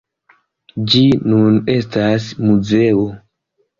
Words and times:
Ĝi 0.93 1.01
nun 1.33 1.59
estas 1.75 2.27
muzeo. 2.49 3.05